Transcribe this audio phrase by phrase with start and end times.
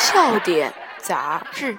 [0.00, 1.76] 笑点杂志。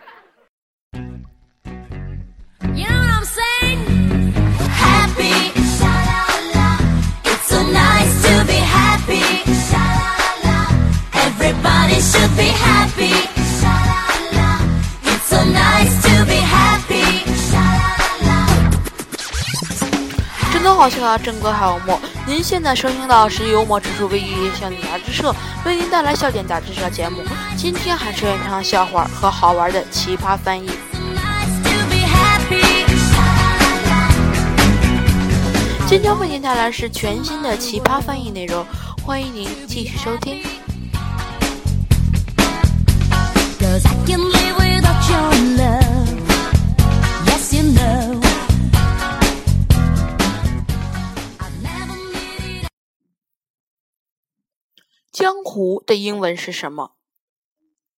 [20.53, 21.17] 真的好笑啊！
[21.17, 21.99] 真可好默。
[22.27, 25.35] 您现在收听到是幽默指数为一笑点杂志社
[25.65, 27.17] 为您带来笑点杂志社节目。
[27.57, 30.69] 今天还是原唱笑话和好玩的奇葩翻译。
[35.87, 38.65] 今天为您带来是全新的奇葩翻译内容，
[39.03, 40.41] 欢迎您继续收听。
[55.11, 56.95] 江湖的英文是什么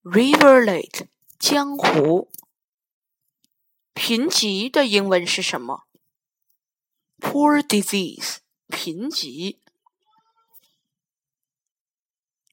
[0.02, 2.31] ？Riverlet，江湖。
[3.94, 5.83] 贫瘠的英文是什么
[7.20, 9.59] ？Poor disease，贫瘠。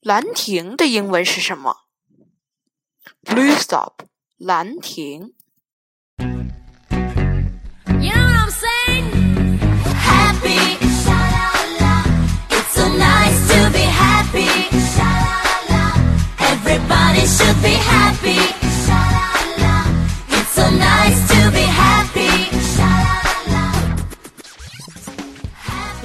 [0.03, 1.87] 兰亭的英文是什么
[3.23, 4.03] ？Blue stop，
[4.37, 5.35] 兰亭。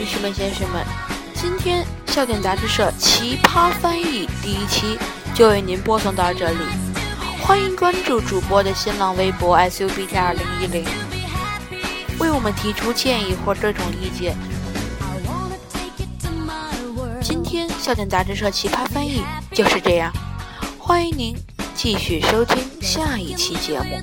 [0.05, 0.85] 女士们、先生们，
[1.33, 4.99] 今天笑点杂志社奇葩翻译第一期
[5.33, 6.59] 就为您播送到这里。
[7.41, 10.85] 欢迎关注主播的新浪微博 SUBT 二零一零，
[12.19, 14.37] 为我们提出建议或这种意见。
[17.19, 20.13] 今天笑点杂志社奇葩翻译就是这样。
[20.77, 21.35] 欢迎您
[21.73, 23.99] 继续收听下一期节目。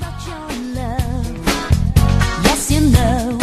[2.42, 3.41] Yes, you know.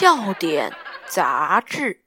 [0.00, 0.72] 笑点
[1.08, 2.04] 杂志。